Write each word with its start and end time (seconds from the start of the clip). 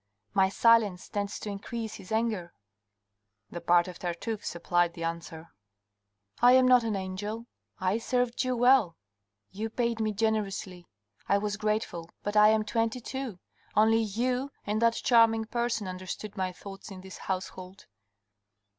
My 0.33 0.49
silence 0.49 1.07
tends 1.07 1.37
to 1.41 1.49
increase 1.51 1.93
his 1.93 2.11
anger." 2.11 2.55
The 3.51 3.61
part 3.61 3.87
of 3.87 3.99
Tartuffe 3.99 4.43
supplied 4.43 4.95
the 4.95 5.03
answer" 5.03 5.49
I 6.41 6.53
am 6.53 6.67
not 6.67 6.83
an 6.83 6.95
angel.... 6.95 7.45
I 7.79 7.99
served 7.99 8.43
you 8.43 8.55
well; 8.57 8.95
you 9.51 9.69
paid 9.69 9.99
me 9.99 10.11
generously.... 10.11 10.87
I 11.29 11.37
was 11.37 11.55
grateful, 11.55 12.09
but 12.23 12.35
I 12.35 12.47
am 12.49 12.63
twenty 12.63 12.99
two.... 12.99 13.37
Only 13.75 14.01
you 14.01 14.49
and 14.65 14.81
that 14.81 14.95
charming 14.95 15.45
person 15.45 15.87
understood 15.87 16.35
my 16.35 16.51
thoughts 16.51 16.89
in 16.89 17.01
this 17.01 17.19
household." 17.19 17.85